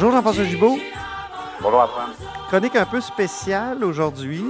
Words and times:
Bonjour 0.00 0.12
Jean-François 0.12 0.44
Gibault. 0.44 0.78
Bonjour 1.60 1.80
Antoine. 1.80 2.10
Chronique 2.46 2.76
un 2.76 2.84
peu 2.84 3.00
spéciale 3.00 3.82
aujourd'hui. 3.82 4.44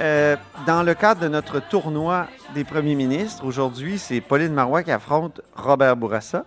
Euh, 0.00 0.34
dans 0.66 0.82
le 0.82 0.94
cadre 0.94 1.20
de 1.20 1.28
notre 1.28 1.60
tournoi 1.60 2.26
des 2.54 2.64
premiers 2.64 2.96
ministres, 2.96 3.44
aujourd'hui, 3.44 3.98
c'est 3.98 4.20
Pauline 4.20 4.52
Marois 4.52 4.82
qui 4.82 4.90
affronte 4.90 5.42
Robert 5.54 5.96
Bourassa. 5.96 6.44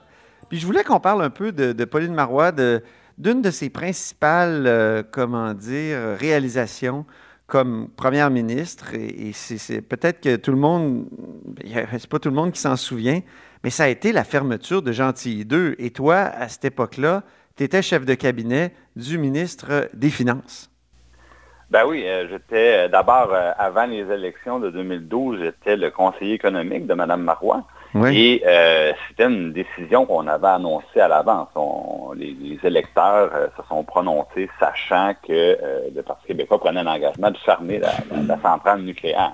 Puis 0.49 0.59
je 0.59 0.65
voulais 0.65 0.83
qu'on 0.83 0.99
parle 0.99 1.23
un 1.23 1.29
peu 1.29 1.53
de, 1.53 1.85
Pauline 1.85 2.13
Marois, 2.13 2.51
d'une 2.51 3.41
de, 3.41 3.49
ses 3.49 3.69
principales, 3.69 4.65
euh, 4.67 5.03
comment 5.09 5.53
dire, 5.53 5.97
réalisations 6.19 7.05
comme 7.53 7.87
première 7.95 8.31
ministre. 8.31 8.95
Et, 8.95 9.31
c'est 9.31 9.81
peut-être 9.81 10.21
que 10.21 10.37
tout 10.37 10.49
le 10.49 10.57
monde, 10.57 11.05
c'est 11.63 12.09
pas 12.09 12.17
tout 12.17 12.29
le 12.29 12.35
monde 12.35 12.51
qui 12.51 12.59
s'en 12.59 12.75
souvient, 12.75 13.19
mais 13.63 13.69
ça 13.69 13.83
a 13.83 13.89
été 13.89 14.11
la 14.11 14.23
fermeture 14.23 14.81
de 14.81 14.91
Gentilly 14.91 15.45
2. 15.45 15.75
Et 15.77 15.91
toi, 15.91 16.15
à 16.15 16.47
cette 16.47 16.65
époque-là, 16.65 17.21
tu 17.55 17.63
étais 17.63 17.83
chef 17.83 18.05
de 18.05 18.15
cabinet 18.15 18.73
du 18.95 19.19
ministre 19.19 19.87
des 19.93 20.09
Finances. 20.09 20.71
Ben 21.69 21.85
oui, 21.85 22.07
euh, 22.07 22.27
j'étais 22.27 22.85
euh, 22.85 22.87
d'abord, 22.87 23.31
euh, 23.31 23.51
avant 23.59 23.85
les 23.85 24.11
élections 24.11 24.59
de 24.59 24.71
2012, 24.71 25.39
j'étais 25.39 25.75
le 25.75 25.91
conseiller 25.91 26.33
économique 26.33 26.87
de 26.87 26.95
Mme 26.95 27.21
Marois. 27.21 27.67
Et 27.95 28.41
c'était 29.07 29.25
une 29.25 29.53
décision 29.53 30.05
qu'on 30.05 30.27
avait 30.27 30.47
annoncée 30.47 30.99
à 30.99 31.07
l'avance. 31.07 31.49
Les, 32.15 32.57
électeurs 32.63 33.31
se 33.57 33.63
sont 33.67 33.83
prononcés 33.83 34.49
sachant 34.59 35.13
que 35.27 35.57
le 35.93 36.01
Parti 36.01 36.27
québécois 36.27 36.59
prenait 36.59 36.83
l'engagement 36.83 37.29
de 37.29 37.37
fermer 37.37 37.79
la, 37.79 37.91
centrale 38.41 38.81
nucléaire. 38.81 39.33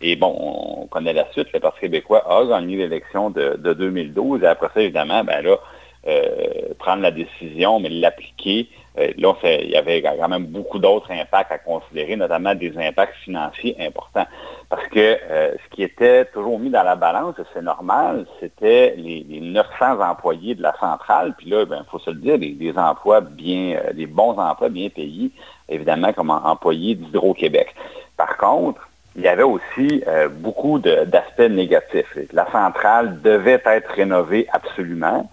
Et 0.00 0.16
bon, 0.16 0.34
on 0.38 0.86
connaît 0.86 1.12
la 1.12 1.30
suite. 1.32 1.52
Le 1.52 1.60
Parti 1.60 1.80
québécois 1.80 2.24
a 2.28 2.44
gagné 2.46 2.76
l'élection 2.76 3.30
de, 3.30 3.56
de, 3.58 3.74
2012. 3.74 4.42
Et 4.42 4.46
après 4.46 4.68
ça, 4.72 4.80
évidemment, 4.80 5.22
ben 5.24 5.44
là, 5.44 5.56
euh, 6.06 6.72
prendre 6.78 7.02
la 7.02 7.10
décision, 7.10 7.78
mais 7.78 7.90
l'appliquer. 7.90 8.68
Euh, 8.98 9.12
là, 9.18 9.34
il 9.44 9.70
y 9.70 9.76
avait 9.76 10.02
quand 10.02 10.28
même 10.28 10.46
beaucoup 10.46 10.78
d'autres 10.78 11.10
impacts 11.12 11.52
à 11.52 11.58
considérer, 11.58 12.16
notamment 12.16 12.54
des 12.54 12.76
impacts 12.76 13.14
financiers 13.24 13.76
importants. 13.78 14.26
Parce 14.68 14.86
que 14.88 14.98
euh, 14.98 15.52
ce 15.52 15.74
qui 15.74 15.82
était 15.82 16.24
toujours 16.26 16.58
mis 16.58 16.70
dans 16.70 16.82
la 16.82 16.96
balance, 16.96 17.36
c'est 17.54 17.62
normal, 17.62 18.26
c'était 18.40 18.94
les, 18.96 19.24
900 19.40 20.00
employés 20.00 20.54
de 20.54 20.62
la 20.62 20.74
centrale. 20.78 21.34
Puis 21.38 21.48
là, 21.48 21.62
il 21.62 21.66
ben, 21.66 21.84
faut 21.90 21.98
se 21.98 22.10
le 22.10 22.16
dire, 22.16 22.38
des, 22.38 22.72
emplois 22.76 23.20
bien, 23.20 23.80
des 23.94 24.06
bons 24.06 24.36
emplois 24.38 24.68
bien 24.68 24.88
payés, 24.88 25.30
évidemment, 25.68 26.12
comme 26.12 26.30
employés 26.30 26.96
d'Hydro-Québec. 26.96 27.74
Par 28.16 28.36
contre, 28.36 28.88
il 29.16 29.22
y 29.22 29.28
avait 29.28 29.42
aussi 29.42 30.04
beaucoup 30.30 30.78
d'aspects 30.78 31.40
négatifs. 31.40 32.16
La 32.32 32.48
centrale 32.52 33.20
devait 33.22 33.60
être 33.64 33.90
rénovée 33.90 34.46
absolument. 34.52 35.28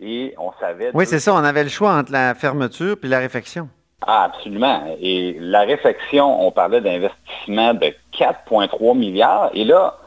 Et 0.00 0.34
on 0.38 0.52
savait... 0.60 0.90
Oui, 0.94 1.06
c'est 1.06 1.18
ça, 1.18 1.34
on 1.34 1.44
avait 1.44 1.64
le 1.64 1.68
choix 1.68 1.92
entre 1.92 2.12
la 2.12 2.34
fermeture 2.34 2.96
puis 3.00 3.08
la 3.08 3.18
réfection. 3.18 3.68
Ah, 4.06 4.24
absolument. 4.24 4.96
Et 5.00 5.36
la 5.40 5.62
réfection, 5.62 6.46
on 6.46 6.52
parlait 6.52 6.80
d'investissement 6.80 7.74
de 7.74 7.92
4,3 8.16 8.96
milliards. 8.96 9.50
Et 9.54 9.64
là, 9.64 9.98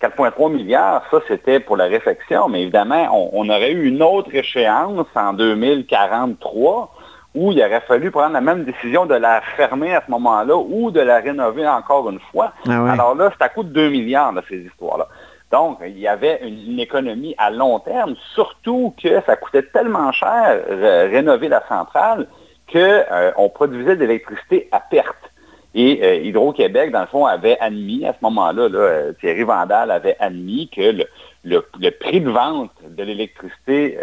4,3 0.00 0.52
milliards, 0.52 1.02
ça 1.10 1.18
c'était 1.26 1.60
pour 1.60 1.76
la 1.76 1.86
réfection, 1.86 2.48
mais 2.48 2.62
évidemment, 2.62 3.30
on, 3.32 3.48
aurait 3.48 3.72
eu 3.72 3.86
une 3.86 4.02
autre 4.02 4.32
échéance 4.32 5.06
en 5.14 5.32
2043 5.32 6.94
où 7.34 7.52
il 7.52 7.60
aurait 7.60 7.80
fallu 7.80 8.10
prendre 8.10 8.32
la 8.32 8.40
même 8.40 8.64
décision 8.64 9.06
de 9.06 9.14
la 9.14 9.40
fermer 9.56 9.94
à 9.94 10.02
ce 10.04 10.10
moment-là 10.10 10.56
ou 10.56 10.90
de 10.90 11.00
la 11.00 11.18
rénover 11.18 11.68
encore 11.68 12.08
une 12.10 12.20
fois. 12.32 12.52
Ah 12.68 12.92
Alors 12.92 13.14
là, 13.14 13.30
c'est 13.36 13.44
à 13.44 13.48
coût 13.48 13.64
de 13.64 13.70
2 13.70 13.90
milliards, 13.90 14.32
de 14.32 14.42
ces 14.48 14.58
histoires-là. 14.58 15.08
Donc, 15.50 15.78
il 15.82 15.98
y 15.98 16.06
avait 16.06 16.40
une, 16.42 16.78
économie 16.78 17.34
à 17.38 17.50
long 17.50 17.80
terme, 17.80 18.14
surtout 18.34 18.94
que 19.02 19.20
ça 19.22 19.36
coûtait 19.36 19.62
tellement 19.62 20.12
cher 20.12 20.62
euh, 20.68 21.08
rénover 21.10 21.48
la 21.48 21.66
centrale 21.66 22.28
qu'on 22.70 22.78
euh, 22.78 23.48
produisait 23.54 23.96
de 23.96 24.00
l'électricité 24.04 24.68
à 24.72 24.80
perte. 24.80 25.32
Et 25.74 26.00
euh, 26.02 26.16
Hydro-Québec, 26.16 26.90
dans 26.90 27.02
le 27.02 27.06
fond, 27.06 27.26
avait 27.26 27.58
admis, 27.60 28.06
à 28.06 28.12
ce 28.12 28.18
moment-là, 28.22 29.12
Thierry 29.20 29.42
Vandal 29.42 29.90
avait 29.90 30.16
admis 30.18 30.68
que 30.74 31.04
le, 31.44 31.90
prix 31.90 32.20
de 32.20 32.30
vente 32.30 32.72
de 32.88 33.02
l'électricité 33.02 33.98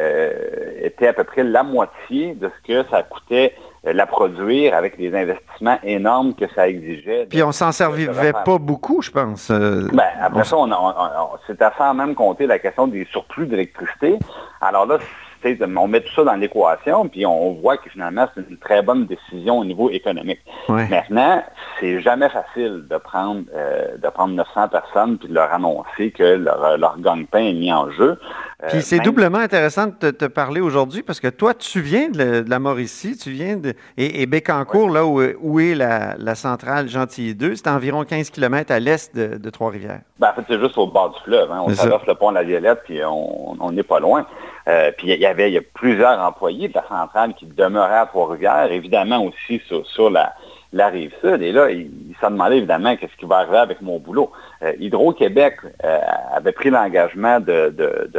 était 0.82 1.08
à 1.08 1.14
peu 1.14 1.24
près 1.24 1.44
la 1.44 1.64
moitié 1.64 2.36
de 2.36 2.50
ce 2.50 2.68
que 2.68 2.90
ça 2.90 3.04
coûtait 3.04 3.54
la 3.94 4.06
produire 4.06 4.74
avec 4.74 4.98
les 4.98 5.16
investissements 5.16 5.78
énormes 5.84 6.34
que 6.34 6.46
ça 6.56 6.68
exigeait. 6.68 7.28
Puis 7.30 7.44
on 7.44 7.52
s'en 7.52 7.72
servait 7.72 8.34
pas 8.34 8.58
beaucoup, 8.58 9.02
je 9.02 9.12
pense. 9.12 9.52
Euh, 9.52 9.88
ben, 9.94 10.04
après 10.22 10.44
ça, 10.44 10.58
on, 10.58 10.70
c'est 11.46 11.62
à 11.62 11.72
ça 11.78 11.94
même 11.94 12.16
compter 12.16 12.48
la 12.48 12.60
question 12.60 12.88
des 12.88 13.06
surplus 13.12 13.46
d'électricité. 13.46 14.18
Alors 14.62 14.86
là, 14.86 14.98
on 15.78 15.88
met 15.88 16.02
tout 16.02 16.14
ça 16.16 16.24
dans 16.24 16.36
l'équation, 16.36 17.08
puis 17.08 17.26
on 17.26 17.54
voit 17.54 17.78
que 17.78 17.90
finalement, 17.90 18.28
c'est 18.34 18.50
une 18.50 18.58
très 18.58 18.82
bonne 18.82 19.06
décision 19.06 19.60
au 19.60 19.66
niveau 19.66 19.90
économique. 19.90 20.40
Maintenant, 20.68 21.44
c'est 21.80 22.02
jamais 22.02 22.30
facile 22.30 22.86
de 22.90 22.98
prendre, 22.98 23.44
euh, 23.54 23.98
de 23.98 24.10
prendre 24.10 24.34
900 24.34 24.70
personnes 24.70 25.18
puis 25.18 25.28
de 25.28 25.34
leur 25.34 25.54
annoncer 25.54 26.12
que 26.12 26.24
leur, 26.24 26.78
leur 26.78 27.00
gagne-pain 27.00 27.40
est 27.40 27.54
mis 27.54 27.72
en 27.72 27.92
jeu. 27.92 28.18
Euh, 28.64 28.68
puis 28.70 28.82
c'est 28.82 29.00
doublement 29.00 29.40
intéressant 29.40 29.88
de 29.88 30.12
te, 30.12 30.26
parler 30.26 30.62
aujourd'hui 30.62 31.04
parce 31.04 31.20
que 31.20 31.28
toi, 31.28 31.54
tu 31.54 31.82
viens 31.82 32.10
de, 32.10 32.44
la 32.48 32.60
Mauricie, 32.60 33.18
tu 33.18 33.32
viens 33.32 33.58
de. 33.58 33.74
Et, 33.98 34.26
Bécancourt, 34.26 34.90
là 34.90 35.06
où, 35.06 35.60
est 35.60 35.76
la, 35.76 36.36
centrale 36.36 36.88
Gentilly 36.88 37.36
2, 37.36 37.56
c'est 37.56 37.68
environ 37.68 38.04
15 38.04 38.30
km 38.30 38.72
à 38.72 38.80
l'est 38.80 39.16
de, 39.16 39.50
Trois-Rivières. 39.50 40.02
Ben, 40.20 40.30
en 40.30 40.34
fait, 40.34 40.42
c'est 40.48 40.60
juste 40.60 40.78
au 40.78 40.88
bord 40.88 41.12
du 41.12 41.20
fleuve. 41.24 41.52
Hein. 41.52 41.62
On 41.66 41.74
traverse 41.74 42.06
le 42.08 42.16
pont 42.16 42.30
de 42.30 42.36
la 42.36 42.44
Violette, 42.44 42.82
puis 42.86 43.00
on 43.06 43.72
n'est 43.72 43.84
pas 43.84 44.00
loin. 44.00 44.26
Euh, 44.68 44.92
puis 44.98 45.12
il 45.12 45.20
y 45.20 45.26
avait 45.26 45.62
plusieurs 45.62 46.20
employés 46.20 46.68
de 46.70 46.74
la 46.74 46.88
centrale 46.88 47.34
qui 47.36 47.46
demeuraient 47.46 48.00
à 48.00 48.06
Trois-Rivières, 48.08 48.72
évidemment 48.72 49.24
aussi 49.24 49.62
sur, 49.68 50.10
la, 50.10 50.34
rive 50.90 51.14
sud. 51.22 51.42
Et 51.42 51.52
là, 51.52 51.68
s'est 52.20 52.30
demandé 52.30 52.58
évidemment 52.58 52.96
qu'est-ce 52.96 53.16
qui 53.18 53.26
va 53.26 53.38
arriver 53.38 53.58
avec 53.58 53.82
mon 53.82 54.00
boulot. 54.00 54.32
Euh, 54.64 54.74
Hydro-Québec 54.80 55.58
euh, 55.84 56.00
avait 56.34 56.52
pris 56.52 56.70
l'engagement 56.70 57.40
de, 57.40 57.74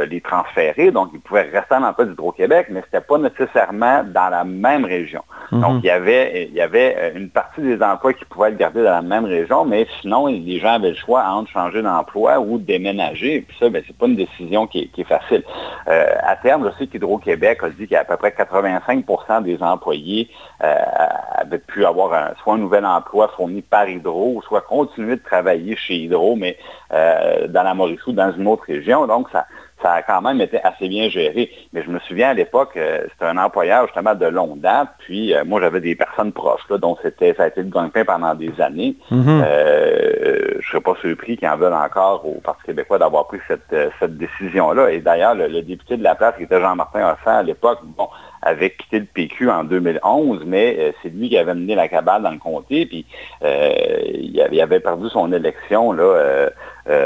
les 0.09 0.21
transférer, 0.21 0.91
donc 0.91 1.09
ils 1.13 1.19
pouvaient 1.19 1.49
rester 1.51 1.75
en 1.75 1.83
emploi 1.83 2.05
d'Hydro-Québec, 2.05 2.67
mais 2.69 2.81
ce 2.81 2.85
n'était 2.85 3.01
pas 3.01 3.17
nécessairement 3.17 4.03
dans 4.03 4.29
la 4.29 4.43
même 4.43 4.85
région. 4.85 5.23
Mhm. 5.51 5.61
Donc, 5.61 5.83
il 5.83 5.87
y, 5.87 5.89
avait, 5.89 6.47
il 6.49 6.53
y 6.53 6.61
avait 6.61 6.95
euh, 6.97 7.11
une 7.15 7.29
partie 7.29 7.61
des 7.61 7.81
emplois 7.81 8.13
qui 8.13 8.25
pouvaient 8.25 8.49
être 8.49 8.57
gardés 8.57 8.83
dans 8.83 8.91
la 8.91 9.01
même 9.01 9.25
région, 9.25 9.65
mais 9.65 9.87
sinon, 10.01 10.27
les 10.27 10.59
gens 10.59 10.73
avaient 10.73 10.89
le 10.89 10.95
choix 10.95 11.23
entre 11.25 11.51
changer 11.51 11.81
d'emploi 11.81 12.39
ou 12.39 12.57
déménager. 12.57 13.35
Et 13.35 13.41
puis 13.41 13.57
ça, 13.59 13.69
ben, 13.69 13.83
c'est 13.85 13.97
pas 13.97 14.07
une 14.07 14.15
décision 14.15 14.67
qui 14.67 14.91
est, 14.95 15.03
facile. 15.03 15.43
à 15.87 16.35
terme, 16.35 16.69
je 16.69 16.77
sais 16.77 16.87
qu'Hydro-Québec 16.87 17.59
a 17.63 17.69
dit 17.69 17.87
qu'à 17.87 18.03
peu 18.03 18.17
près 18.17 18.29
85% 18.37 19.43
des 19.43 19.61
employés 19.63 20.29
avaient 20.59 21.59
pu 21.59 21.85
avoir 21.85 22.33
soit 22.43 22.55
un 22.55 22.57
nouvel 22.57 22.85
emploi 22.85 23.29
fourni 23.35 23.61
par 23.61 23.86
Hydro, 23.87 24.41
soit 24.47 24.61
continuer 24.61 25.15
de 25.15 25.23
travailler 25.23 25.75
chez 25.75 25.95
Hydro 25.95 26.35
mais 26.35 26.57
euh, 26.93 27.47
dans 27.47 27.63
la 27.63 27.73
Mauricie 27.73 28.01
ou 28.07 28.13
dans 28.13 28.31
une 28.31 28.47
autre 28.47 28.63
région. 28.67 29.07
Donc, 29.07 29.27
ça, 29.31 29.45
ça 29.81 29.93
a 29.93 30.01
quand 30.01 30.21
même 30.21 30.41
été 30.41 30.61
assez 30.63 30.87
bien 30.87 31.09
géré. 31.09 31.51
Mais 31.73 31.83
je 31.83 31.89
me 31.89 31.99
souviens 31.99 32.29
à 32.29 32.33
l'époque, 32.33 32.77
euh, 32.77 33.05
c'était 33.11 33.25
un 33.25 33.37
employeur 33.37 33.85
justement 33.85 34.15
de 34.15 34.25
longue 34.25 34.59
date. 34.59 34.89
Puis 34.99 35.33
euh, 35.33 35.43
moi, 35.45 35.61
j'avais 35.61 35.81
des 35.81 35.95
personnes 35.95 36.31
proches 36.31 36.67
là, 36.69 36.77
dont 36.77 36.97
c'était, 37.01 37.33
ça 37.35 37.43
a 37.43 37.47
été 37.47 37.61
le 37.61 37.69
gagne-pain 37.69 38.05
pendant 38.05 38.33
des 38.35 38.51
années. 38.59 38.95
Mhm. 39.11 39.43
je 39.43 40.57
ne 40.57 40.61
serais 40.61 40.81
pas 40.81 40.95
surpris 41.01 41.37
qu'ils 41.37 41.47
en 41.47 41.57
veulent 41.57 41.73
encore 41.73 42.25
au 42.25 42.39
Parti 42.41 42.63
québécois 42.65 42.99
d'avoir 42.99 43.27
pris 43.27 43.39
cette, 43.47 43.75
cette 43.99 44.17
décision-là. 44.17 44.91
Et 44.91 44.99
d'ailleurs, 44.99 45.35
le, 45.35 45.61
député 45.61 45.97
de 45.97 46.03
la 46.03 46.15
place, 46.15 46.35
qui 46.37 46.43
était 46.43 46.59
Jean-Martin 46.59 47.11
Hoffin 47.11 47.37
à 47.37 47.43
l'époque, 47.43 47.79
bon, 47.83 48.07
avait 48.47 48.71
quitté 48.71 48.99
le 48.99 49.05
PQ 49.05 49.49
en 49.49 49.63
2011, 49.63 50.43
mais 50.45 50.93
c'est 51.01 51.09
lui 51.09 51.29
qui 51.29 51.37
avait 51.37 51.53
mené 51.53 51.75
la 51.75 51.87
cabale 51.87 52.23
dans 52.23 52.31
le 52.31 52.37
comté. 52.37 52.85
Puis 52.85 53.05
il 53.41 54.41
avait, 54.41 54.55
il, 54.55 54.61
avait, 54.61 54.79
perdu 54.79 55.09
son 55.09 55.31
élection 55.31 55.91
là, 55.91 56.49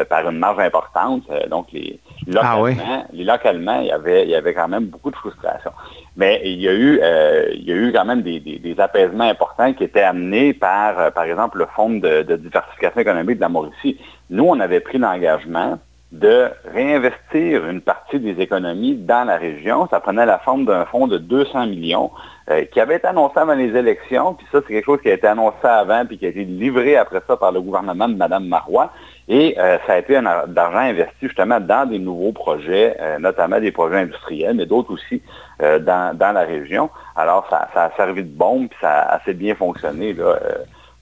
par 0.09 0.29
une 0.29 0.37
marge 0.37 0.59
importante. 0.59 1.23
donc 1.49 1.67
les 1.71 1.99
ah 2.35 2.57
localement, 2.57 3.05
localement, 3.13 3.79
il 3.81 3.87
y, 3.87 3.91
avait, 3.91 4.23
il 4.23 4.29
y 4.29 4.35
avait 4.35 4.53
quand 4.53 4.67
même 4.67 4.85
beaucoup 4.85 5.09
de 5.09 5.15
frustration. 5.15 5.71
Mais 6.15 6.41
il 6.43 6.59
y 6.59 6.67
a 6.67 6.73
eu, 6.73 6.99
euh, 7.01 7.49
il 7.53 7.63
y 7.63 7.71
a 7.71 7.75
eu 7.75 7.91
quand 7.91 8.05
même 8.05 8.21
des, 8.21 8.39
des, 8.39 8.79
apaisements 8.79 9.23
importants 9.23 9.73
qui 9.73 9.83
étaient 9.83 10.01
amenés 10.01 10.53
par, 10.53 10.99
euh, 10.99 11.11
par 11.11 11.23
exemple, 11.23 11.57
le 11.57 11.65
Fonds 11.75 11.89
de, 11.89 12.21
de, 12.21 12.35
diversification 12.35 13.01
économique 13.01 13.37
de 13.37 13.41
la 13.41 13.49
Mauricie. 13.49 13.97
Nous, 14.29 14.43
on 14.43 14.59
avait 14.59 14.81
pris 14.81 14.97
l'engagement 14.97 15.79
de 16.11 16.49
réinvestir 16.73 17.65
une 17.67 17.79
partie 17.79 18.19
des 18.19 18.41
économies 18.41 18.95
dans 18.95 19.25
la 19.25 19.37
région. 19.37 19.87
Ça 19.89 20.01
prenait 20.01 20.25
la 20.25 20.39
forme 20.39 20.65
d'un 20.65 20.85
fonds 20.85 21.07
de 21.07 21.17
200 21.17 21.67
millions 21.67 22.11
euh, 22.49 22.65
qui 22.65 22.81
avait 22.81 22.97
été 22.97 23.07
annoncé 23.07 23.39
avant 23.39 23.53
les 23.53 23.73
élections, 23.77 24.33
puis 24.33 24.45
ça, 24.51 24.59
c'est 24.61 24.73
quelque 24.73 24.85
chose 24.85 25.01
qui 25.01 25.09
a 25.09 25.13
été 25.13 25.27
annoncé 25.27 25.55
avant, 25.63 26.05
puis 26.05 26.17
qui 26.17 26.25
a 26.25 26.29
été 26.29 26.43
livré 26.43 26.97
après 26.97 27.21
ça 27.25 27.37
par 27.37 27.53
le 27.53 27.61
gouvernement 27.61 28.09
de 28.09 28.15
Mme 28.15 28.45
Marois. 28.45 28.91
Et 29.29 29.55
euh, 29.57 29.77
ça 29.87 29.93
a 29.93 29.97
été 29.99 30.19
d'argent 30.47 30.79
investi 30.79 31.27
justement 31.27 31.61
dans 31.61 31.87
des 31.87 31.99
nouveaux 31.99 32.33
projets, 32.33 32.97
euh, 32.99 33.17
notamment 33.17 33.61
des 33.61 33.71
projets 33.71 33.99
industriels, 33.99 34.55
mais 34.55 34.65
d'autres 34.65 34.91
aussi 34.91 35.21
dans, 35.59 36.17
la 36.19 36.41
région. 36.41 36.89
Alors, 37.15 37.47
ça, 37.51 37.69
a 37.75 37.91
servi 37.95 38.23
de 38.23 38.35
bombe, 38.35 38.67
puis 38.67 38.79
ça 38.81 39.01
a 39.01 39.15
assez 39.17 39.35
bien 39.35 39.53
fonctionné. 39.53 40.15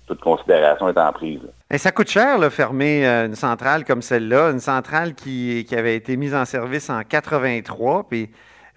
Toute 0.09 0.21
considération 0.21 0.89
étant 0.89 1.11
prise. 1.13 1.41
Et 1.69 1.77
ça 1.77 1.91
coûte 1.91 2.09
cher, 2.09 2.39
de 2.39 2.49
fermer 2.49 3.07
euh, 3.07 3.27
une 3.27 3.35
centrale 3.35 3.85
comme 3.85 4.01
celle-là, 4.01 4.49
une 4.49 4.59
centrale 4.59 5.13
qui, 5.13 5.65
qui, 5.67 5.75
avait 5.75 5.95
été 5.95 6.17
mise 6.17 6.33
en 6.33 6.45
service 6.45 6.89
en 6.89 7.03
83, 7.03 8.07
puis 8.09 8.29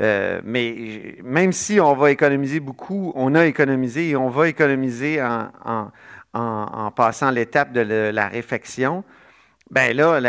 euh, 0.03 0.41
mais 0.45 1.17
même 1.23 1.53
si 1.53 1.81
on 1.81 1.95
va 1.95 2.11
économiser 2.11 2.61
beaucoup, 2.61 3.13
on 3.15 3.35
a 3.35 3.47
économisé 3.47 4.11
et 4.11 4.17
on 4.17 4.29
va 4.29 4.49
économiser 4.49 5.23
en, 5.23 5.49
en, 5.65 5.89
en, 6.35 6.91
passant 6.91 7.31
l'étape 7.31 7.73
de 7.73 8.11
la 8.11 8.29
réfection, 8.29 9.05
ben 9.71 9.97
là, 9.97 10.21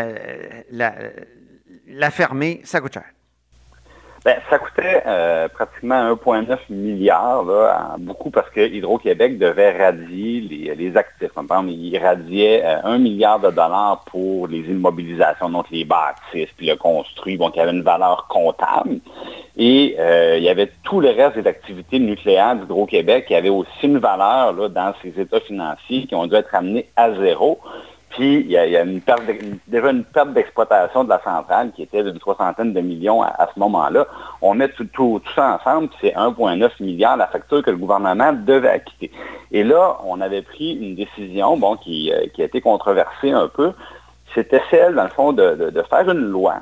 la 1.87 2.11
fermer, 2.11 2.61
ça 2.63 2.79
coûte 2.79 2.93
cher. 2.93 3.05
Ben, 4.25 4.37
ça 4.49 4.57
coûtait 4.57 5.03
euh, 5.05 5.49
pratiquement 5.49 6.15
1,9 6.15 6.57
milliard, 6.69 7.43
beaucoup 7.99 8.29
parce 8.29 8.49
que 8.51 8.61
Hydro-Québec 8.61 9.37
devait 9.37 9.77
radier 9.77 10.39
les, 10.77 10.95
actifs. 10.95 11.33
Par 11.33 11.43
exemple, 11.43 11.71
il 11.71 11.97
radiait 11.97 12.63
euh, 12.63 12.77
1 12.85 12.99
milliard 12.99 13.39
de 13.41 13.49
dollars 13.49 14.05
pour 14.09 14.47
les 14.47 14.59
immobilisations, 14.59 15.49
donc 15.49 15.65
les 15.71 15.83
bâtisses, 15.83 16.49
puis 16.55 16.67
le 16.67 16.77
construit, 16.77 17.35
bon, 17.35 17.51
qui 17.51 17.59
avait 17.59 17.71
une 17.71 17.81
valeur 17.81 18.27
comptable. 18.29 18.99
Et 19.57 19.97
euh, 19.99 20.37
il 20.37 20.43
y 20.43 20.49
avait 20.49 20.71
tout 20.83 21.01
le 21.01 21.09
reste 21.09 21.37
des 21.37 21.47
activités 21.47 21.99
nucléaires 21.99 22.55
d'Hydro-Québec 22.55 23.25
qui 23.27 23.35
avaient 23.35 23.49
aussi 23.49 23.67
une 23.83 23.97
valeur 23.97 24.69
dans 24.69 24.93
ces 25.01 25.19
états 25.19 25.41
financiers 25.41 26.05
qui 26.07 26.15
ont 26.15 26.27
dû 26.27 26.35
être 26.35 26.55
amenés 26.55 26.87
à 26.95 27.13
zéro. 27.13 27.59
Puis, 28.13 28.41
il 28.41 28.51
y 28.51 28.57
a, 28.57 28.83
une 28.83 29.01
perte 29.01 29.23
déjà 29.67 29.89
une 29.89 30.03
perte 30.03 30.33
d'exploitation 30.33 31.03
de 31.03 31.09
la 31.09 31.19
centrale 31.23 31.71
qui 31.71 31.81
était 31.81 32.03
d'une 32.03 32.19
soixantaine 32.19 32.71
de 32.71 32.79
millions 32.79 33.23
à, 33.23 33.49
ce 33.51 33.59
moment-là. 33.59 34.05
On 34.39 34.53
met 34.53 34.69
tout, 34.69 35.19
ça 35.33 35.59
ensemble, 35.59 35.87
puis 35.87 35.97
c'est 36.01 36.15
1,9 36.15 36.69
milliard 36.79 37.17
la 37.17 37.25
facture 37.25 37.63
que 37.63 37.71
le 37.71 37.77
gouvernement 37.77 38.31
devait 38.31 38.69
acquitter. 38.69 39.11
Et 39.51 39.63
là, 39.63 39.97
on 40.05 40.21
avait 40.21 40.43
pris 40.43 40.73
une 40.73 40.93
décision, 40.93 41.57
bon, 41.57 41.75
qui, 41.77 42.13
euh, 42.13 42.27
a 42.37 42.43
été 42.43 42.61
controversée 42.61 43.31
un 43.31 43.47
peu. 43.47 43.73
C'était 44.35 44.61
celle, 44.69 44.93
dans 44.93 45.05
le 45.05 45.09
fond, 45.09 45.33
de, 45.33 45.73
faire 45.89 46.07
une 46.07 46.29
loi 46.29 46.57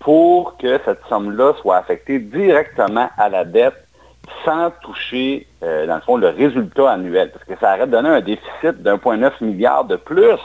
pour 0.00 0.58
que 0.58 0.78
cette 0.84 1.00
somme-là 1.08 1.54
soit 1.62 1.78
affectée 1.78 2.18
directement 2.18 3.08
à 3.16 3.30
la 3.30 3.46
dette 3.46 3.86
sans 4.44 4.70
toucher, 4.82 5.46
euh, 5.62 5.86
dans 5.86 5.94
le 5.94 6.00
fond, 6.02 6.16
le 6.18 6.28
résultat 6.28 6.90
annuel. 6.90 7.30
Parce 7.32 7.44
que 7.44 7.54
ça 7.58 7.74
aurait 7.74 7.86
donné 7.86 8.10
un 8.10 8.20
déficit 8.20 8.82
d'1,9 8.82 9.32
milliard 9.40 9.84
de 9.86 9.96
plus 9.96 10.38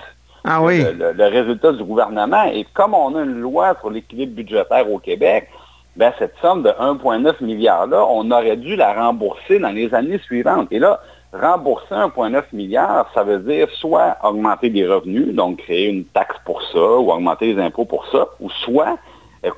ah 0.44 0.62
oui. 0.62 0.83
le, 0.83 1.27
résultat 1.27 1.71
du 1.74 1.83
gouvernement. 1.83 2.44
Et 2.45 2.65
comme 2.74 2.94
on 2.94 3.15
a 3.15 3.24
une 3.24 3.39
loi 3.39 3.75
sur 3.80 3.89
l'équilibre 3.89 4.36
budgétaire 4.36 4.91
au 4.91 5.00
Québec, 5.00 5.50
ben, 5.95 6.13
cette 6.18 6.36
somme 6.41 6.63
de 6.63 6.69
1,9 6.69 7.44
milliard-là, 7.44 8.06
on 8.09 8.31
aurait 8.31 8.57
dû 8.57 8.75
la 8.75 8.94
rembourser 8.94 9.59
dans 9.59 9.69
les 9.69 9.94
années 9.94 10.19
suivantes. 10.19 10.68
Et 10.71 10.80
là, 10.80 11.01
rembourser 11.33 11.94
1,9 11.94 12.44
milliard, 12.53 13.09
ça 13.13 13.24
veut 13.24 13.39
dire 13.39 13.68
soit 13.71 14.18
augmenter 14.24 14.69
des 14.69 14.88
revenus, 14.88 15.33
donc 15.36 15.57
créer 15.57 15.88
une 15.88 16.06
taxe 16.06 16.38
pour 16.45 16.62
ça, 16.71 16.80
ou 16.80 17.12
augmenter 17.12 17.53
les 17.53 17.62
impôts 17.62 17.85
pour 17.85 18.06
ça, 18.07 18.27
ou 18.39 18.50
soit 18.50 18.97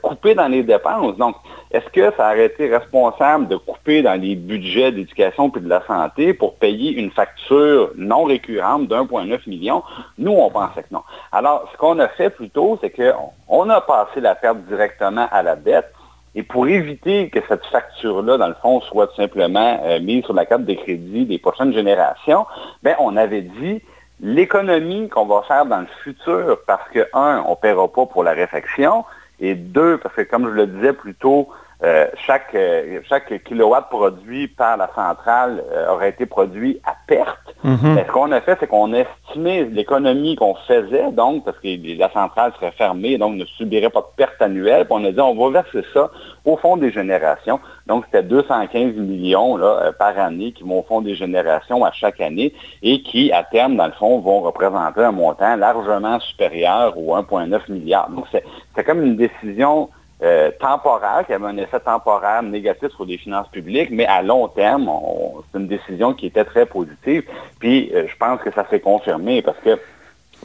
couper 0.01 0.35
dans 0.35 0.47
les 0.47 0.63
dépenses. 0.63 1.17
Donc, 1.17 1.35
est-ce 1.71 1.89
que 1.89 2.15
ça 2.15 2.31
aurait 2.31 2.45
été 2.45 2.69
responsable 2.69 3.47
de 3.47 3.55
couper 3.55 4.01
dans 4.01 4.19
les 4.19 4.35
budgets 4.35 4.91
d'éducation 4.91 5.49
puis 5.49 5.61
de 5.61 5.69
la 5.69 5.81
santé 5.85 6.33
pour 6.33 6.55
payer 6.55 6.91
une 6.91 7.11
facture 7.11 7.91
non 7.95 8.23
récurrente 8.25 8.87
d'1,9 8.87 9.49
million? 9.49 9.83
Nous, 10.17 10.31
on 10.31 10.49
pensait 10.49 10.83
que 10.83 10.93
non. 10.93 11.03
Alors, 11.31 11.67
ce 11.71 11.77
qu'on 11.77 11.99
a 11.99 12.07
fait 12.09 12.29
plutôt, 12.29 12.77
c'est 12.81 12.91
qu'on 12.91 13.69
a 13.69 13.81
passé 13.81 14.19
la 14.21 14.35
perte 14.35 14.59
directement 14.67 15.27
à 15.31 15.43
la 15.43 15.55
dette. 15.55 15.91
Et 16.33 16.43
pour 16.43 16.67
éviter 16.67 17.29
que 17.29 17.39
cette 17.49 17.65
facture-là, 17.65 18.37
dans 18.37 18.47
le 18.47 18.55
fond, 18.61 18.79
soit 18.81 19.07
tout 19.07 19.15
simplement 19.15 19.81
euh, 19.83 19.99
mise 19.99 20.23
sur 20.23 20.33
la 20.33 20.45
carte 20.45 20.63
de 20.63 20.73
crédit 20.73 21.25
des 21.25 21.37
prochaines 21.37 21.73
générations, 21.73 22.45
ben, 22.83 22.95
on 22.99 23.17
avait 23.17 23.41
dit 23.41 23.81
l'économie 24.21 25.09
qu'on 25.09 25.25
va 25.25 25.41
faire 25.47 25.65
dans 25.65 25.79
le 25.79 25.87
futur, 26.03 26.59
parce 26.67 26.87
que, 26.89 27.07
un, 27.13 27.43
on 27.47 27.51
ne 27.51 27.55
paiera 27.55 27.87
pas 27.87 28.05
pour 28.05 28.23
la 28.23 28.31
réflexion, 28.31 29.03
et 29.41 29.55
deux, 29.55 29.97
parce 29.97 30.15
que 30.15 30.21
comme 30.21 30.47
je 30.49 30.53
le 30.53 30.67
disais 30.67 30.93
plus 30.93 31.15
tôt, 31.15 31.49
euh, 31.83 32.05
chaque, 32.27 32.53
euh, 32.53 32.99
chaque 33.09 33.43
kilowatt 33.43 33.89
produit 33.89 34.47
par 34.47 34.77
la 34.77 34.87
centrale 34.93 35.63
euh, 35.71 35.91
aurait 35.91 36.09
été 36.09 36.27
produit 36.27 36.79
à 36.85 36.95
perte. 37.07 37.39
Mhm. 37.63 37.97
ce 38.05 38.11
qu'on 38.11 38.31
a 38.31 38.41
fait, 38.41 38.55
c'est 38.59 38.67
qu'on 38.67 38.93
a 38.93 38.99
estimé 38.99 39.65
l'économie 39.65 40.35
qu'on 40.35 40.53
faisait, 40.67 41.11
donc, 41.11 41.43
parce 41.43 41.57
que 41.57 41.67
la 41.97 42.11
centrale 42.11 42.53
serait 42.53 42.71
fermée, 42.71 43.17
donc 43.17 43.35
ne 43.35 43.45
subirait 43.45 43.89
pas 43.89 44.01
de 44.01 44.15
perte 44.15 44.39
annuelle. 44.41 44.85
Puis 44.85 44.93
on 44.99 45.05
a 45.05 45.11
dit, 45.11 45.19
on 45.19 45.33
va 45.33 45.61
verser 45.61 45.87
ça 45.91 46.11
au 46.45 46.55
fond 46.57 46.77
des 46.77 46.91
générations. 46.91 47.59
Donc, 47.87 48.05
c'était 48.05 48.23
215 48.23 48.95
millions 48.95 49.57
là, 49.57 49.91
par 49.97 50.17
année 50.19 50.51
qui 50.51 50.63
vont 50.63 50.79
au 50.79 50.83
fond 50.83 51.01
des 51.01 51.15
générations 51.15 51.83
à 51.83 51.91
chaque 51.91 52.21
année 52.21 52.53
et 52.83 53.01
qui, 53.01 53.31
à 53.31 53.43
terme, 53.43 53.75
dans 53.75 53.87
le 53.87 53.91
fond, 53.93 54.19
vont 54.19 54.41
représenter 54.41 55.01
un 55.01 55.11
montant 55.11 55.55
largement 55.55 56.19
supérieur 56.19 56.95
aux 56.97 57.15
1,9 57.15 57.71
milliard. 57.71 58.09
Donc, 58.09 58.25
c'est 58.31 58.83
comme 58.83 59.03
une 59.03 59.15
décision 59.15 59.89
euh, 60.23 60.51
temporaire, 60.59 61.23
qui 61.25 61.33
avait 61.33 61.47
un 61.47 61.57
effet 61.57 61.79
temporaire 61.79 62.43
négatif 62.43 62.89
sur 62.89 63.05
les 63.05 63.17
finances 63.17 63.47
publiques, 63.47 63.89
mais 63.91 64.05
à 64.05 64.21
long 64.21 64.47
terme, 64.47 64.89
c'est 65.51 65.59
une 65.59 65.67
décision 65.67 66.13
qui 66.13 66.27
était 66.27 66.45
très 66.45 66.65
positive. 66.65 67.23
Puis 67.59 67.91
euh, 67.93 68.05
je 68.07 68.15
pense 68.17 68.39
que 68.41 68.51
ça 68.51 68.65
s'est 68.69 68.79
confirmé 68.79 69.41
parce 69.41 69.57
que 69.59 69.79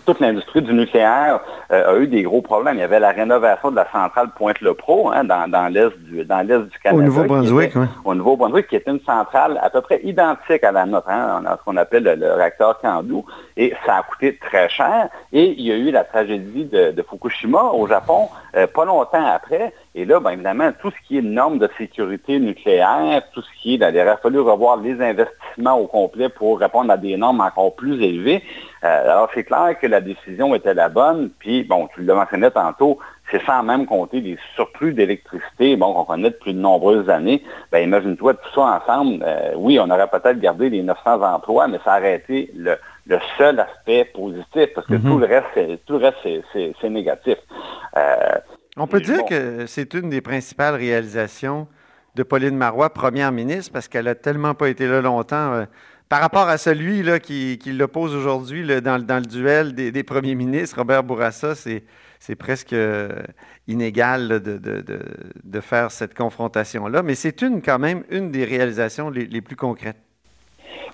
toute 0.05 0.21
l'industrie 0.21 0.63
du 0.63 0.73
nucléaire 0.73 1.41
euh, 1.71 1.95
a 1.95 1.99
eu 1.99 2.07
des 2.07 2.23
gros 2.23 2.43
problèmes. 2.43 2.77
Il 2.77 2.81
y 2.81 2.85
avait 2.85 3.01
la 3.01 3.11
rénovation 3.11 3.71
de 3.71 3.77
la 3.77 3.91
centrale 3.91 4.29
Pointe-le-Pro 4.37 5.11
hein, 5.11 5.25
dans, 5.25 5.51
dans 5.51 5.69
l'est 5.73 5.97
du 5.99 6.25
dans 6.25 6.47
l'est 6.47 6.59
du 6.59 6.79
Canada. 6.79 7.03
Au 7.03 7.07
Nouveau-Brunswick, 7.07 7.73
oui. 7.75 7.87
Au 8.05 8.15
Nouveau-Brunswick, 8.15 8.69
qui 8.69 8.77
était 8.77 8.91
une 8.91 9.01
centrale 9.01 9.59
à 9.63 9.71
peu 9.71 9.81
près 9.81 10.01
identique 10.03 10.65
à 10.65 10.73
la 10.73 10.87
nôtre, 10.87 11.09
hein, 11.09 11.43
ce 11.59 11.65
qu'on 11.65 11.77
appelle 11.77 12.05
le, 12.05 12.33
réacteur 12.35 12.79
Kandu, 12.81 13.23
et 13.57 13.75
ça 13.85 13.97
a 13.97 14.03
coûté 14.03 14.39
très 14.39 14.69
cher. 14.69 15.09
Et 15.33 15.55
il 15.59 15.63
y 15.63 15.73
a 15.73 15.77
eu 15.77 15.91
la 15.91 16.05
tragédie 16.05 16.65
de, 16.65 17.05
Fukushima 17.09 17.63
au 17.73 17.87
Japon 17.87 18.29
euh, 18.57 18.67
pas 18.67 18.85
longtemps 18.85 19.25
après. 19.25 19.73
Et 19.95 20.05
là, 20.05 20.21
bien 20.21 20.33
évidemment, 20.33 20.71
tout 20.81 20.91
ce 20.91 21.07
qui 21.07 21.19
est 21.19 21.23
normes 21.23 21.59
de 21.59 21.69
sécurité 21.77 22.39
nucléaire, 22.39 23.23
tout 23.33 23.43
ce 23.43 23.49
qui 23.61 23.75
est, 23.75 23.77
il 23.77 23.83
aurait 23.83 24.17
fallu 24.23 24.41
revoir 24.41 24.79
les 24.79 25.01
investissements 25.01 25.79
au 25.79 25.87
complet 25.87 26.29
pour 26.29 26.59
répondre 26.59 26.91
à 26.91 26.97
des 26.97 27.17
normes 27.17 27.41
encore 27.41 27.75
plus 27.75 28.03
élevées. 28.03 28.43
Euh, 28.85 29.05
alors, 29.05 29.29
c'est 29.35 29.45
clair 29.45 29.77
que 29.81 29.87
la 29.87 30.01
décision 30.01 30.55
était 30.55 30.75
la 30.75 30.89
bonne. 30.89 31.31
Puis, 31.39 31.65
bon, 31.65 31.89
tu 31.95 32.03
le 32.03 32.15
mentionnais 32.15 32.51
tantôt, 32.51 32.99
c'est 33.31 33.43
sans 33.45 33.63
même 33.63 33.87
compter 33.87 34.21
les 34.21 34.39
surplus 34.55 34.95
d'électricité, 34.95 35.77
bon, 35.77 35.93
qu'on 35.93 36.05
connaît 36.05 36.31
depuis 36.31 36.55
de 36.55 36.61
nombreuses 36.61 37.11
années. 37.11 37.43
Ben, 37.73 37.81
imagine-toi 37.81 38.35
tout 38.35 38.55
ça 38.55 38.81
ensemble. 38.83 39.23
Euh, 39.27 39.53
oui, 39.57 39.79
on 39.81 39.91
aurait 39.91 40.09
peut-être 40.09 40.39
gardé 40.39 40.71
les 40.71 40.83
900 40.83 41.23
emplois, 41.23 41.69
mais 41.69 41.79
ça 41.85 41.99
aurait 41.99 42.17
été 42.17 42.51
le, 42.57 42.77
seul 43.39 43.61
aspect 43.61 44.05
positif, 44.07 44.69
parce 44.75 44.87
que 44.87 44.95
mm-hmm. 44.95 45.03
tout 45.03 45.19
le 45.19 45.27
reste, 45.27 45.85
tout 45.87 45.99
le 45.99 46.07
reste, 46.07 46.19
c'est 46.81 46.91
négatif. 46.91 47.37
Euh, 47.97 48.39
on 48.77 48.87
peut 48.87 49.01
dire 49.01 49.25
que 49.25 49.67
c'est 49.67 49.95
une 49.95 50.11
des 50.11 50.21
principales 50.21 50.75
réalisations 50.75 51.67
de 52.15 52.23
Pauline 52.23 52.57
Marois, 52.57 52.91
première 52.93 53.33
ministre, 53.33 53.73
parce 53.73 53.89
qu'elle 53.89 54.09
a 54.09 54.15
tellement 54.15 54.55
pas 54.55 54.69
été 54.69 54.87
là 54.87 55.01
longtemps. 55.01 55.53
Euh, 55.53 55.65
par 56.09 56.21
rapport 56.21 56.49
à 56.49 56.57
celui 56.57 57.03
là, 57.03 57.19
qui, 57.19 57.59
l'oppose 57.67 58.15
aujourd'hui 58.15 58.65
dans, 58.81 59.05
dans, 59.05 59.17
le 59.17 59.27
duel 59.27 59.75
des, 59.75 60.03
premiers 60.05 60.35
ministres, 60.35 60.79
Robert 60.79 61.03
Bourassa, 61.03 61.55
c'est 61.55 62.35
presque 62.37 62.73
euh, 62.73 63.23
inégal 63.67 64.41
de, 64.41 64.59
de, 64.59 65.61
faire 65.61 65.91
cette 65.91 66.15
confrontation-là. 66.15 67.03
Mais 67.03 67.17
c'est 67.17 67.43
une 67.43 67.61
quand 67.61 67.81
même 67.81 68.05
une 68.11 68.31
des 68.31 68.45
réalisations 68.45 69.11
les, 69.11 69.41
plus 69.41 69.57
concrètes. 69.57 69.97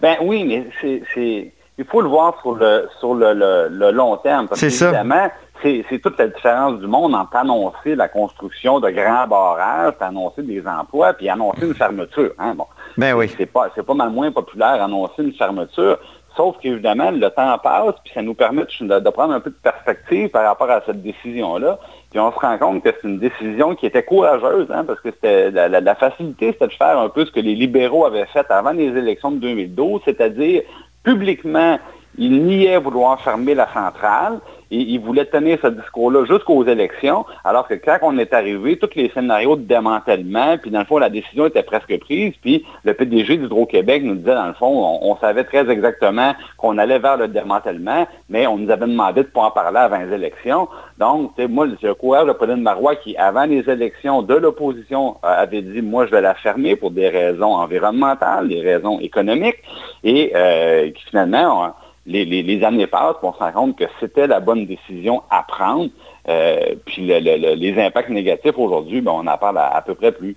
Ben 0.00 0.16
oui, 0.22 0.44
mais 0.44 0.66
c'est 1.14 1.52
il 1.78 1.84
faut 1.84 2.00
le 2.00 2.08
voir 2.08 2.38
sur 2.42 2.54
le 2.54 2.88
sur 2.98 3.14
le, 3.14 3.90
long 3.90 4.16
terme. 4.18 4.48
Parce 4.48 4.60
qu'évidemment, 4.60 5.30
c'est 5.62 6.00
toute 6.02 6.18
la 6.18 6.28
différence 6.28 6.80
du 6.80 6.86
monde 6.86 7.14
entre 7.14 7.36
annoncer 7.36 7.94
la 7.94 8.08
construction 8.08 8.80
de 8.80 8.90
grands 8.90 9.26
barrages, 9.26 9.94
annoncer 10.00 10.42
des 10.42 10.66
emplois, 10.66 11.14
puis 11.14 11.28
annoncer 11.28 11.66
une 11.66 11.74
fermeture. 11.74 12.32
Hein? 12.38 12.54
Bon. 12.54 12.66
Ben 12.96 13.14
oui. 13.14 13.32
C'est 13.36 13.46
pas, 13.46 13.70
c'est 13.74 13.86
pas 13.86 13.94
mal 13.94 14.10
moins 14.10 14.30
populaire 14.32 14.82
annoncer 14.82 15.22
une 15.22 15.32
fermeture. 15.34 15.98
Sauf 16.36 16.56
qu'évidemment, 16.60 17.10
le 17.10 17.28
temps 17.28 17.58
passe, 17.58 17.94
puis 18.04 18.12
ça 18.14 18.22
nous 18.22 18.34
permet 18.34 18.62
de, 18.62 19.10
prendre 19.10 19.34
un 19.34 19.40
peu 19.40 19.50
de 19.50 19.56
perspective 19.56 20.30
par 20.30 20.44
rapport 20.44 20.70
à 20.70 20.80
cette 20.86 21.02
décision-là. 21.02 21.78
Puis 22.12 22.20
on 22.20 22.30
se 22.30 22.38
rend 22.38 22.58
compte 22.58 22.82
que 22.84 22.90
c'est 22.92 23.08
une 23.08 23.18
décision 23.18 23.74
qui 23.74 23.86
était 23.86 24.02
courageuse, 24.02 24.66
hein, 24.70 24.84
parce 24.84 25.00
que 25.00 25.10
c'était 25.10 25.50
la, 25.50 25.80
la, 25.80 25.94
facilité, 25.94 26.52
c'était 26.52 26.66
de 26.66 26.72
faire 26.74 26.98
un 26.98 27.08
peu 27.08 27.24
ce 27.24 27.32
que 27.32 27.40
les 27.40 27.54
libéraux 27.54 28.04
avaient 28.04 28.26
fait 28.26 28.44
avant 28.50 28.72
les 28.72 28.88
élections 28.88 29.30
de 29.30 29.38
2012, 29.38 30.02
c'est-à-dire 30.04 30.60
publiquement, 31.02 31.78
il 32.18 32.44
niait 32.44 32.78
vouloir 32.78 33.20
fermer 33.20 33.54
la 33.54 33.68
centrale 33.72 34.40
et 34.72 34.78
il 34.78 35.00
voulait 35.00 35.26
tenir 35.26 35.58
ce 35.60 35.68
discours-là 35.68 36.24
jusqu'aux 36.24 36.64
élections, 36.64 37.26
alors 37.44 37.68
que 37.68 37.74
quand 37.74 37.98
on 38.00 38.16
est 38.16 38.32
arrivé, 38.32 38.78
tous 38.78 38.88
les 38.96 39.10
scénarios 39.10 39.56
de 39.56 39.62
démantèlement, 39.62 40.56
puis 40.56 40.70
dans 40.70 40.78
le 40.78 40.86
fond, 40.86 40.96
la 40.96 41.10
décision 41.10 41.46
était 41.46 41.62
presque 41.62 41.98
prise, 42.00 42.32
puis 42.40 42.64
le 42.84 42.94
PDG 42.94 43.36
d'Hydro-Québec 43.36 44.02
nous 44.02 44.14
disait, 44.14 44.34
dans 44.34 44.46
le 44.46 44.54
fond, 44.54 44.98
on, 45.02 45.14
savait 45.16 45.44
très 45.44 45.70
exactement 45.70 46.34
qu'on 46.56 46.78
allait 46.78 46.98
vers 46.98 47.18
le 47.18 47.28
démantèlement, 47.28 48.06
mais 48.30 48.46
on 48.46 48.56
nous 48.56 48.70
avait 48.70 48.86
demandé 48.86 49.22
de 49.22 49.26
ne 49.26 49.32
pas 49.32 49.42
en 49.42 49.50
parler 49.50 49.78
avant 49.78 49.98
les 49.98 50.14
élections. 50.14 50.68
Donc, 50.98 51.36
moi, 51.38 51.66
le 51.66 51.94
coureur 51.94 52.24
de 52.24 52.32
Pauline 52.32 52.62
Marois, 52.62 52.96
qui, 52.96 53.14
avant 53.18 53.44
les 53.44 53.68
élections 53.68 54.22
de 54.22 54.34
l'opposition, 54.34 55.18
euh, 55.22 55.42
avait 55.42 55.62
dit, 55.62 55.82
moi, 55.82 56.06
je 56.06 56.12
vais 56.12 56.22
la 56.22 56.34
fermer 56.34 56.76
pour 56.76 56.90
des 56.90 57.10
raisons 57.10 57.54
environnementales, 57.54 58.48
des 58.48 58.62
raisons 58.62 58.98
économiques, 59.00 59.62
et 60.02 60.32
euh, 60.34 60.90
qui 60.90 61.04
finalement 61.04 61.74
les, 62.06 62.64
années 62.64 62.86
passent, 62.86 63.16
on 63.22 63.32
se 63.32 63.38
rend 63.38 63.52
compte 63.52 63.78
que 63.78 63.84
c'était 64.00 64.26
la 64.26 64.40
bonne 64.40 64.66
décision 64.66 65.22
à 65.30 65.42
prendre. 65.42 65.90
Euh, 66.28 66.74
puis 66.84 67.02
les 67.02 67.74
impacts 67.78 68.10
négatifs 68.10 68.56
aujourd'hui, 68.56 69.00
ben, 69.00 69.12
on 69.12 69.26
en 69.26 69.38
parle 69.38 69.58
à, 69.58 69.82
peu 69.84 69.94
près 69.94 70.12
plus. 70.12 70.36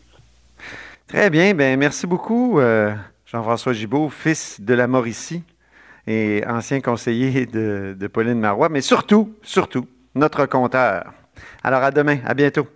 Très 1.08 1.30
bien. 1.30 1.54
Ben, 1.54 1.78
merci 1.78 2.08
beaucoup, 2.08 2.60
euh, 2.60 2.94
Jean-François 3.26 3.74
Gibault, 3.74 4.10
fils 4.10 4.62
de 4.62 4.74
la 4.74 4.88
Mauricie 4.88 5.44
et 6.08 6.44
ancien 6.48 6.82
conseiller 6.82 7.46
de, 7.46 7.96
de 8.00 8.08
Pauline 8.08 8.40
Marois, 8.40 8.70
mais 8.70 8.82
surtout, 8.82 9.34
surtout, 9.42 9.88
notre 10.14 10.46
compteur. 10.46 11.14
Alors 11.64 11.84
à 11.84 11.92
demain, 11.92 12.18
à 12.26 12.34
bientôt. 12.34 12.68